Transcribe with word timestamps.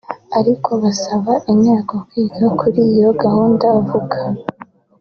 ariko 0.39 0.69
basaba 0.83 1.33
Inteko 1.51 1.93
kwiga 2.07 2.45
kuri 2.59 2.81
iyo 2.95 3.09
gahunda 3.23 3.67
vuba 3.87 4.19